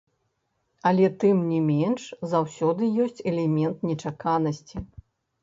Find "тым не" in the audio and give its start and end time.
1.23-1.59